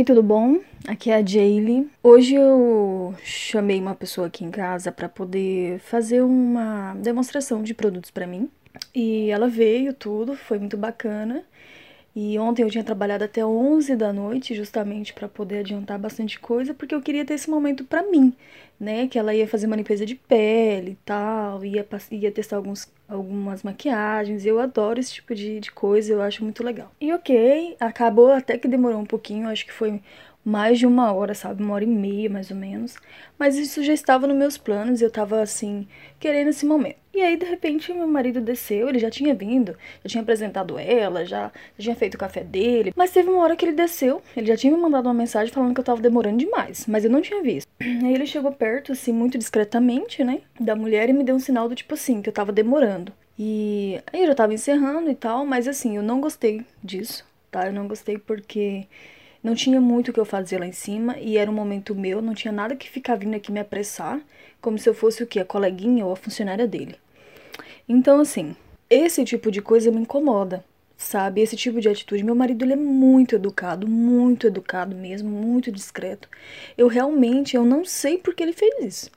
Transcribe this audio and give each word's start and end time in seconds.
Oi, 0.00 0.04
tudo 0.04 0.22
bom? 0.22 0.58
Aqui 0.88 1.10
é 1.10 1.16
a 1.16 1.22
Jaylee. 1.22 1.86
Hoje 2.02 2.34
eu 2.34 3.14
chamei 3.22 3.78
uma 3.78 3.94
pessoa 3.94 4.28
aqui 4.28 4.42
em 4.42 4.50
casa 4.50 4.90
para 4.90 5.10
poder 5.10 5.78
fazer 5.80 6.22
uma 6.22 6.94
demonstração 6.94 7.62
de 7.62 7.74
produtos 7.74 8.10
para 8.10 8.26
mim. 8.26 8.48
E 8.94 9.28
ela 9.28 9.46
veio 9.46 9.92
tudo, 9.92 10.34
foi 10.34 10.58
muito 10.58 10.74
bacana. 10.74 11.44
E 12.14 12.38
ontem 12.38 12.62
eu 12.62 12.70
tinha 12.70 12.82
trabalhado 12.82 13.24
até 13.24 13.44
11 13.44 13.94
da 13.96 14.12
noite, 14.12 14.54
justamente 14.54 15.12
para 15.12 15.28
poder 15.28 15.58
adiantar 15.60 15.98
bastante 15.98 16.40
coisa, 16.40 16.74
porque 16.74 16.94
eu 16.94 17.00
queria 17.02 17.24
ter 17.24 17.34
esse 17.34 17.48
momento 17.48 17.84
para 17.84 18.02
mim, 18.02 18.32
né? 18.78 19.06
Que 19.06 19.18
ela 19.18 19.34
ia 19.34 19.46
fazer 19.46 19.66
uma 19.66 19.76
limpeza 19.76 20.04
de 20.04 20.16
pele 20.16 20.92
e 20.92 20.98
tal, 21.04 21.64
ia, 21.64 21.86
ia 22.10 22.32
testar 22.32 22.56
alguns, 22.56 22.92
algumas 23.08 23.62
maquiagens. 23.62 24.44
Eu 24.44 24.58
adoro 24.58 24.98
esse 24.98 25.14
tipo 25.14 25.34
de, 25.34 25.60
de 25.60 25.70
coisa, 25.70 26.12
eu 26.12 26.22
acho 26.22 26.42
muito 26.42 26.64
legal. 26.64 26.90
E 27.00 27.12
ok, 27.12 27.76
acabou 27.78 28.32
até 28.32 28.58
que 28.58 28.66
demorou 28.66 29.00
um 29.00 29.06
pouquinho, 29.06 29.48
acho 29.48 29.64
que 29.66 29.72
foi 29.72 30.00
mais 30.44 30.78
de 30.78 30.86
uma 30.86 31.12
hora, 31.12 31.34
sabe? 31.34 31.62
Uma 31.62 31.74
hora 31.74 31.84
e 31.84 31.86
meia, 31.86 32.30
mais 32.30 32.50
ou 32.50 32.56
menos. 32.56 32.96
Mas 33.38 33.56
isso 33.56 33.82
já 33.82 33.92
estava 33.92 34.26
nos 34.26 34.36
meus 34.36 34.56
planos 34.56 35.00
e 35.00 35.04
eu 35.04 35.10
tava, 35.10 35.40
assim, 35.42 35.86
querendo 36.18 36.48
esse 36.48 36.64
momento. 36.64 36.96
E 37.12 37.20
aí, 37.20 37.36
de 37.36 37.44
repente, 37.44 37.92
meu 37.92 38.06
marido 38.06 38.40
desceu, 38.40 38.88
ele 38.88 38.98
já 38.98 39.10
tinha 39.10 39.34
vindo, 39.34 39.76
já 40.04 40.10
tinha 40.10 40.22
apresentado 40.22 40.78
ela, 40.78 41.24
já, 41.24 41.50
já 41.76 41.82
tinha 41.82 41.96
feito 41.96 42.14
o 42.14 42.18
café 42.18 42.42
dele. 42.42 42.92
Mas 42.96 43.10
teve 43.10 43.28
uma 43.28 43.42
hora 43.42 43.56
que 43.56 43.64
ele 43.64 43.72
desceu, 43.72 44.22
ele 44.36 44.46
já 44.46 44.56
tinha 44.56 44.72
me 44.72 44.80
mandado 44.80 45.06
uma 45.06 45.14
mensagem 45.14 45.52
falando 45.52 45.74
que 45.74 45.80
eu 45.80 45.84
tava 45.84 46.00
demorando 46.00 46.38
demais, 46.38 46.86
mas 46.86 47.04
eu 47.04 47.10
não 47.10 47.20
tinha 47.20 47.42
visto. 47.42 47.68
Aí 47.80 48.14
ele 48.14 48.26
chegou 48.26 48.52
perto, 48.52 48.92
assim, 48.92 49.12
muito 49.12 49.36
discretamente, 49.36 50.22
né, 50.22 50.40
da 50.58 50.76
mulher 50.76 51.08
e 51.08 51.12
me 51.12 51.24
deu 51.24 51.34
um 51.34 51.40
sinal 51.40 51.68
do 51.68 51.74
tipo 51.74 51.94
assim, 51.94 52.22
que 52.22 52.28
eu 52.28 52.32
tava 52.32 52.52
demorando. 52.52 53.12
E 53.42 53.98
aí 54.12 54.20
eu 54.20 54.26
já 54.26 54.34
tava 54.34 54.52
encerrando 54.52 55.10
e 55.10 55.14
tal, 55.14 55.46
mas 55.46 55.66
assim, 55.66 55.96
eu 55.96 56.02
não 56.02 56.20
gostei 56.20 56.62
disso, 56.84 57.24
tá? 57.50 57.66
Eu 57.66 57.72
não 57.72 57.88
gostei 57.88 58.18
porque 58.18 58.86
não 59.42 59.54
tinha 59.54 59.80
muito 59.80 60.10
o 60.10 60.12
que 60.12 60.20
eu 60.20 60.24
fazer 60.24 60.58
lá 60.58 60.66
em 60.66 60.72
cima 60.72 61.18
e 61.18 61.38
era 61.38 61.50
um 61.50 61.54
momento 61.54 61.94
meu, 61.94 62.20
não 62.20 62.34
tinha 62.34 62.52
nada 62.52 62.76
que 62.76 62.90
ficar 62.90 63.16
vindo 63.16 63.34
aqui 63.34 63.50
me 63.50 63.60
apressar, 63.60 64.20
como 64.60 64.78
se 64.78 64.88
eu 64.88 64.94
fosse 64.94 65.22
o 65.22 65.26
que? 65.26 65.40
A 65.40 65.44
coleguinha 65.44 66.04
ou 66.04 66.12
a 66.12 66.16
funcionária 66.16 66.66
dele. 66.66 66.96
Então, 67.88 68.20
assim, 68.20 68.54
esse 68.88 69.24
tipo 69.24 69.50
de 69.50 69.62
coisa 69.62 69.90
me 69.90 70.00
incomoda, 70.00 70.64
sabe? 70.96 71.40
Esse 71.40 71.56
tipo 71.56 71.80
de 71.80 71.88
atitude. 71.88 72.22
Meu 72.22 72.34
marido, 72.34 72.64
ele 72.64 72.74
é 72.74 72.76
muito 72.76 73.34
educado, 73.34 73.88
muito 73.88 74.46
educado 74.46 74.94
mesmo, 74.94 75.30
muito 75.30 75.72
discreto. 75.72 76.28
Eu 76.76 76.88
realmente, 76.88 77.56
eu 77.56 77.64
não 77.64 77.84
sei 77.84 78.18
por 78.18 78.34
que 78.34 78.42
ele 78.42 78.52
fez 78.52 78.84
isso. 78.84 79.10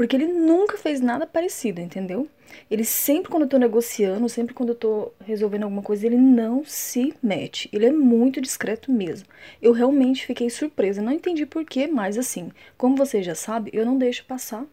Porque 0.00 0.16
ele 0.16 0.28
nunca 0.28 0.78
fez 0.78 0.98
nada 0.98 1.26
parecido, 1.26 1.78
entendeu? 1.78 2.26
Ele 2.70 2.86
sempre, 2.86 3.30
quando 3.30 3.42
eu 3.42 3.48
tô 3.50 3.58
negociando, 3.58 4.30
sempre 4.30 4.54
quando 4.54 4.70
eu 4.70 4.74
tô 4.74 5.12
resolvendo 5.22 5.64
alguma 5.64 5.82
coisa, 5.82 6.06
ele 6.06 6.16
não 6.16 6.64
se 6.64 7.12
mete. 7.22 7.68
Ele 7.70 7.84
é 7.84 7.92
muito 7.92 8.40
discreto 8.40 8.90
mesmo. 8.90 9.28
Eu 9.60 9.72
realmente 9.72 10.24
fiquei 10.24 10.48
surpresa. 10.48 11.02
Não 11.02 11.12
entendi 11.12 11.44
por 11.44 11.66
quê, 11.66 11.86
mas 11.86 12.16
assim, 12.16 12.50
como 12.78 12.96
você 12.96 13.22
já 13.22 13.34
sabe, 13.34 13.70
eu 13.74 13.84
não 13.84 13.98
deixo 13.98 14.24
passar. 14.24 14.64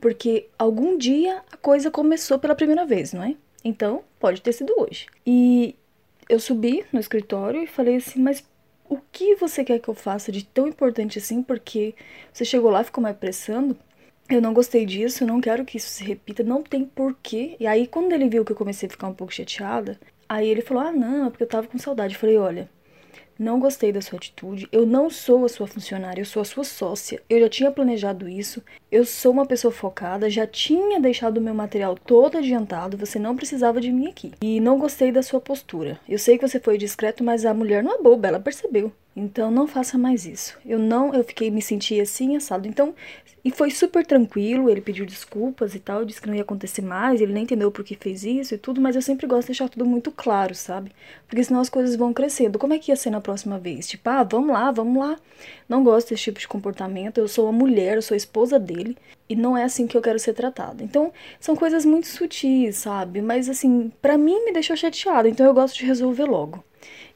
Porque 0.00 0.48
algum 0.58 0.98
dia 0.98 1.40
a 1.52 1.56
coisa 1.56 1.88
começou 1.88 2.40
pela 2.40 2.56
primeira 2.56 2.84
vez, 2.84 3.12
não 3.12 3.22
é? 3.22 3.36
Então, 3.62 4.02
pode 4.18 4.42
ter 4.42 4.52
sido 4.52 4.74
hoje. 4.76 5.06
E 5.24 5.76
eu 6.28 6.40
subi 6.40 6.84
no 6.92 6.98
escritório 6.98 7.62
e 7.62 7.68
falei 7.68 7.94
assim, 7.94 8.20
mas 8.20 8.42
o 8.90 8.98
que 9.12 9.36
você 9.36 9.62
quer 9.62 9.78
que 9.78 9.88
eu 9.88 9.94
faça 9.94 10.32
de 10.32 10.44
tão 10.44 10.66
importante 10.66 11.20
assim? 11.20 11.44
Porque 11.44 11.94
você 12.32 12.44
chegou 12.44 12.72
lá 12.72 12.80
e 12.80 12.84
ficou 12.84 13.04
me 13.04 13.10
apressando. 13.10 13.78
Eu 14.28 14.40
não 14.40 14.54
gostei 14.54 14.86
disso, 14.86 15.26
não 15.26 15.40
quero 15.40 15.64
que 15.64 15.76
isso 15.76 15.88
se 15.88 16.02
repita, 16.02 16.42
não 16.42 16.62
tem 16.62 16.84
porquê. 16.84 17.56
E 17.60 17.66
aí, 17.66 17.86
quando 17.86 18.12
ele 18.12 18.28
viu 18.28 18.44
que 18.44 18.52
eu 18.52 18.56
comecei 18.56 18.86
a 18.86 18.90
ficar 18.90 19.08
um 19.08 19.14
pouco 19.14 19.34
chateada, 19.34 20.00
aí 20.28 20.48
ele 20.48 20.62
falou: 20.62 20.82
Ah, 20.82 20.92
não, 20.92 21.26
é 21.26 21.30
porque 21.30 21.42
eu 21.42 21.48
tava 21.48 21.66
com 21.66 21.78
saudade. 21.78 22.14
Eu 22.14 22.20
falei: 22.20 22.38
Olha, 22.38 22.70
não 23.38 23.58
gostei 23.58 23.92
da 23.92 24.00
sua 24.00 24.16
atitude, 24.16 24.68
eu 24.70 24.86
não 24.86 25.10
sou 25.10 25.44
a 25.44 25.48
sua 25.48 25.66
funcionária, 25.66 26.20
eu 26.20 26.24
sou 26.24 26.40
a 26.40 26.44
sua 26.44 26.64
sócia. 26.64 27.20
Eu 27.28 27.40
já 27.40 27.48
tinha 27.48 27.70
planejado 27.70 28.28
isso, 28.28 28.62
eu 28.90 29.04
sou 29.04 29.32
uma 29.32 29.44
pessoa 29.44 29.72
focada, 29.72 30.30
já 30.30 30.46
tinha 30.46 31.00
deixado 31.00 31.38
o 31.38 31.40
meu 31.40 31.54
material 31.54 31.96
todo 31.96 32.38
adiantado, 32.38 32.96
você 32.96 33.18
não 33.18 33.36
precisava 33.36 33.80
de 33.80 33.92
mim 33.92 34.06
aqui. 34.06 34.32
E 34.40 34.60
não 34.60 34.78
gostei 34.78 35.10
da 35.10 35.22
sua 35.22 35.40
postura. 35.40 35.98
Eu 36.08 36.18
sei 36.18 36.38
que 36.38 36.46
você 36.46 36.60
foi 36.60 36.78
discreto, 36.78 37.24
mas 37.24 37.44
a 37.44 37.52
mulher 37.52 37.82
não 37.82 37.98
é 37.98 38.02
boba, 38.02 38.28
ela 38.28 38.40
percebeu. 38.40 38.92
Então 39.16 39.50
não 39.50 39.66
faça 39.66 39.96
mais 39.96 40.26
isso. 40.26 40.58
Eu 40.66 40.78
não, 40.78 41.14
eu 41.14 41.22
fiquei 41.22 41.50
me 41.50 41.62
senti 41.62 42.00
assim 42.00 42.36
assado. 42.36 42.66
Então, 42.66 42.94
e 43.44 43.50
foi 43.50 43.70
super 43.70 44.04
tranquilo, 44.06 44.70
ele 44.70 44.80
pediu 44.80 45.04
desculpas 45.04 45.74
e 45.74 45.78
tal, 45.78 46.04
disse 46.04 46.20
que 46.20 46.26
não 46.26 46.34
ia 46.34 46.42
acontecer 46.42 46.80
mais, 46.80 47.20
ele 47.20 47.32
nem 47.32 47.42
entendeu 47.42 47.70
por 47.70 47.84
que 47.84 47.94
fez 47.94 48.24
isso 48.24 48.54
e 48.54 48.58
tudo, 48.58 48.80
mas 48.80 48.96
eu 48.96 49.02
sempre 49.02 49.26
gosto 49.26 49.42
de 49.42 49.48
deixar 49.48 49.68
tudo 49.68 49.84
muito 49.84 50.10
claro, 50.10 50.54
sabe? 50.54 50.90
Porque 51.28 51.44
senão 51.44 51.60
as 51.60 51.68
coisas 51.68 51.94
vão 51.94 52.12
crescendo. 52.12 52.58
Como 52.58 52.72
é 52.72 52.78
que 52.78 52.90
ia 52.90 52.96
ser 52.96 53.10
na 53.10 53.20
próxima 53.20 53.58
vez? 53.58 53.86
Tipo, 53.86 54.08
ah, 54.08 54.22
vamos 54.22 54.50
lá, 54.52 54.70
vamos 54.72 54.98
lá. 54.98 55.18
Não 55.68 55.84
gosto 55.84 56.08
desse 56.08 56.22
tipo 56.24 56.40
de 56.40 56.48
comportamento. 56.48 57.18
Eu 57.18 57.28
sou 57.28 57.44
uma 57.44 57.52
mulher, 57.52 57.96
eu 57.96 58.02
sou 58.02 58.14
a 58.14 58.18
esposa 58.18 58.58
dele 58.58 58.96
e 59.28 59.36
não 59.36 59.56
é 59.56 59.64
assim 59.64 59.86
que 59.86 59.96
eu 59.96 60.02
quero 60.02 60.18
ser 60.18 60.32
tratada. 60.32 60.82
Então, 60.82 61.12
são 61.38 61.54
coisas 61.54 61.84
muito 61.84 62.06
sutis, 62.06 62.76
sabe? 62.76 63.20
Mas 63.20 63.48
assim, 63.50 63.92
para 64.00 64.16
mim 64.16 64.44
me 64.44 64.52
deixou 64.52 64.74
chateada, 64.74 65.28
então 65.28 65.44
eu 65.44 65.52
gosto 65.54 65.76
de 65.76 65.84
resolver 65.84 66.24
logo. 66.24 66.64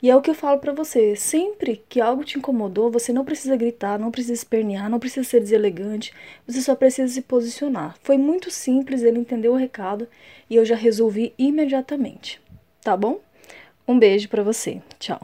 E 0.02 0.10
é 0.10 0.16
o 0.16 0.20
que 0.20 0.30
eu 0.30 0.34
falo 0.34 0.58
para 0.58 0.72
você, 0.72 1.16
sempre 1.16 1.82
que 1.88 2.00
algo 2.00 2.24
te 2.24 2.38
incomodou, 2.38 2.90
você 2.90 3.12
não 3.12 3.24
precisa 3.24 3.56
gritar, 3.56 3.98
não 3.98 4.10
precisa 4.10 4.34
espernear, 4.34 4.88
não 4.88 5.00
precisa 5.00 5.28
ser 5.28 5.40
deselegante, 5.40 6.12
você 6.46 6.60
só 6.60 6.74
precisa 6.74 7.12
se 7.12 7.22
posicionar. 7.22 7.96
Foi 8.02 8.16
muito 8.16 8.50
simples, 8.50 9.02
ele 9.02 9.18
entendeu 9.18 9.52
o 9.52 9.56
recado 9.56 10.06
e 10.48 10.56
eu 10.56 10.64
já 10.64 10.76
resolvi 10.76 11.34
imediatamente. 11.38 12.40
Tá 12.82 12.96
bom? 12.96 13.20
Um 13.86 13.98
beijo 13.98 14.28
para 14.28 14.42
você. 14.42 14.80
Tchau. 14.98 15.20